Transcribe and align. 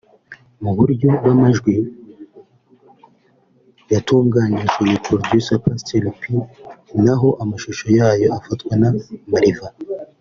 Mu 0.63 0.71
buryo 0.77 1.07
bw’amajwi 1.19 1.75
yatunganyijwe 3.93 4.81
na 4.91 4.97
Producer 5.05 5.59
Pastor 5.65 6.03
P 6.19 6.21
naho 7.03 7.29
amashusho 7.43 7.85
yayo 7.99 8.27
afatwa 8.37 8.73
na 8.81 8.89
Mariva 9.33 9.67